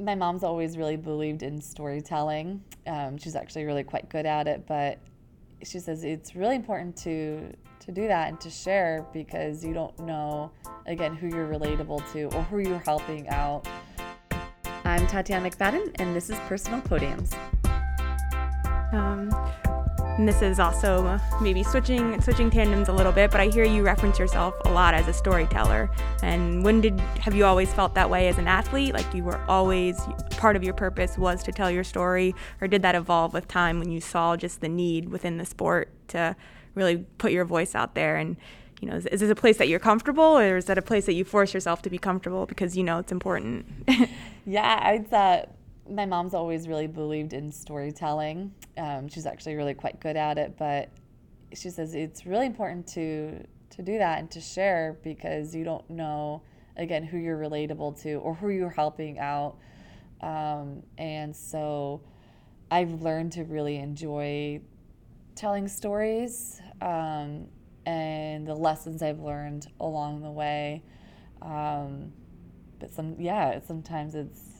[0.00, 2.62] my mom's always really believed in storytelling.
[2.86, 4.98] Um, she's actually really quite good at it, but
[5.62, 9.98] she says it's really important to to do that and to share because you don't
[10.00, 10.50] know
[10.86, 13.66] again who you're relatable to or who you're helping out.
[14.84, 17.32] I'm Tatiana McFadden, and this is Personal Podiums.
[18.92, 19.30] Um,
[20.20, 23.82] and this is also maybe switching switching tandems a little bit, but I hear you
[23.82, 25.90] reference yourself a lot as a storyteller.
[26.22, 28.92] And when did have you always felt that way as an athlete?
[28.92, 29.98] Like you were always
[30.32, 33.78] part of your purpose was to tell your story, or did that evolve with time
[33.78, 36.36] when you saw just the need within the sport to
[36.74, 38.36] really put your voice out there and
[38.82, 41.06] you know, is, is this a place that you're comfortable or is that a place
[41.06, 43.66] that you force yourself to be comfortable because you know it's important?
[44.46, 45.08] yeah, I'd
[45.90, 48.54] my mom's always really believed in storytelling.
[48.78, 50.90] Um, she's actually really quite good at it, but
[51.52, 55.88] she says it's really important to to do that and to share because you don't
[55.88, 56.42] know
[56.76, 59.56] again who you're relatable to or who you're helping out.
[60.20, 62.02] Um, and so
[62.70, 64.60] I've learned to really enjoy
[65.34, 67.46] telling stories um,
[67.86, 70.82] and the lessons I've learned along the way.
[71.42, 72.12] Um,
[72.78, 74.59] but some, yeah, sometimes it's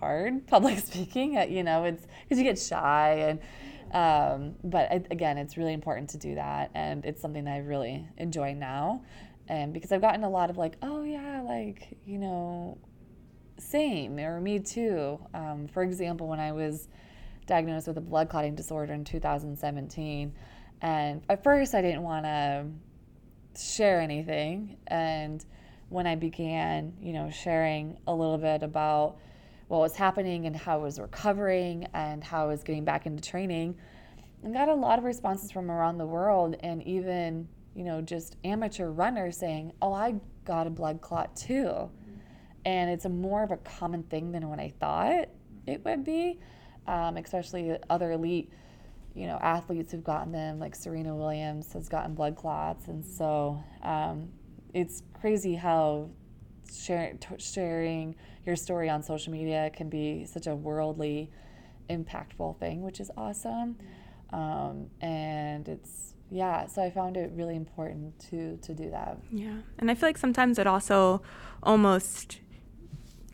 [0.00, 1.38] hard public speaking.
[1.38, 3.40] Uh, you know, it's because you get shy and.
[3.90, 7.58] Um, but I, again, it's really important to do that, and it's something that I
[7.60, 9.02] really enjoy now,
[9.48, 12.76] and because I've gotten a lot of like, oh yeah, like you know,
[13.56, 15.18] same or me too.
[15.32, 16.88] Um, for example, when I was
[17.48, 20.32] diagnosed with a blood clotting disorder in 2017.
[20.80, 22.66] And at first, I didn't want to
[23.60, 24.76] share anything.
[24.86, 25.44] And
[25.88, 29.16] when I began, you know, sharing a little bit about
[29.68, 33.22] what was happening and how I was recovering and how I was getting back into
[33.22, 33.76] training,
[34.42, 38.36] And got a lot of responses from around the world and even, you know, just
[38.44, 41.90] amateur runners saying, "Oh, I got a blood clot too."
[42.64, 45.28] And it's a more of a common thing than what I thought
[45.66, 46.38] it would be
[46.88, 48.50] um, especially other elite,
[49.14, 53.62] you know, athletes who've gotten them, like Serena Williams has gotten blood clots, and so
[53.82, 54.30] um,
[54.72, 56.08] it's crazy how
[56.70, 58.14] share, t- sharing
[58.44, 61.30] your story on social media can be such a worldly,
[61.90, 63.76] impactful thing, which is awesome,
[64.32, 69.56] um, and it's yeah so i found it really important to to do that yeah
[69.78, 71.22] and i feel like sometimes it also
[71.62, 72.40] almost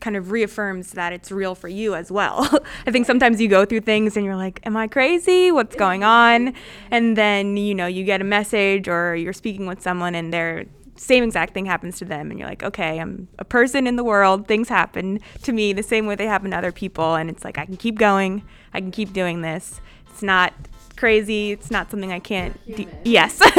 [0.05, 2.47] kind of reaffirms that it's real for you as well.
[2.87, 5.51] I think sometimes you go through things and you're like, am I crazy?
[5.51, 6.53] What's going on?
[6.91, 10.65] And then, you know, you get a message or you're speaking with someone and their
[10.95, 14.03] same exact thing happens to them and you're like, okay, I'm a person in the
[14.03, 14.47] world.
[14.47, 17.57] Things happen to me the same way they happen to other people and it's like
[17.57, 18.43] I can keep going.
[18.73, 19.81] I can keep doing this.
[20.09, 20.53] It's not
[20.95, 21.51] crazy.
[21.51, 22.87] It's not something I can't do.
[23.03, 23.37] Yes.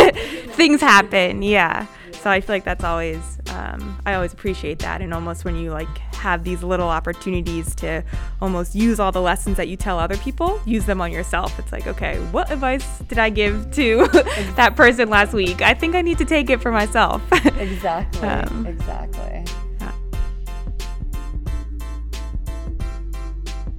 [0.54, 1.42] things happen.
[1.42, 1.86] Yeah.
[2.12, 5.70] So I feel like that's always um, I always appreciate that, and almost when you
[5.70, 5.88] like
[6.26, 8.03] have these little opportunities to
[8.42, 11.56] almost use all the lessons that you tell other people, use them on yourself.
[11.56, 14.09] It's like, okay, what advice did I give to
[14.56, 15.62] that person last week?
[15.62, 17.22] I think I need to take it for myself.
[17.56, 18.28] exactly.
[18.28, 19.44] Um, exactly.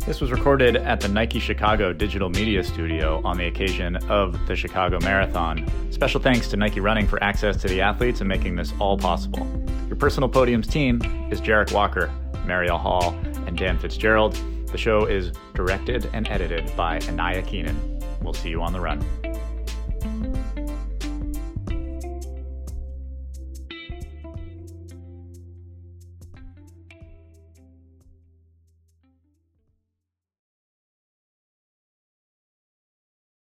[0.06, 4.56] This was recorded at the Nike Chicago Digital Media Studio on the occasion of the
[4.56, 5.70] Chicago Marathon.
[5.92, 9.46] Special thanks to Nike Running for access to the athletes and making this all possible.
[9.88, 12.10] Your personal podiums team is Jarek Walker,
[12.48, 13.16] Mariel Hall,
[13.46, 14.40] and Dan Fitzgerald.
[14.72, 18.04] The show is directed and edited by Anaya Keenan.
[18.22, 19.06] We'll see you on the run.